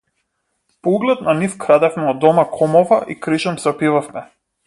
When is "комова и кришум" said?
2.55-3.63